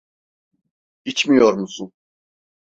İçmiyor 1.05 1.53
musun? 1.53 1.93